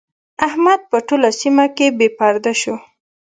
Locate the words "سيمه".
1.41-1.65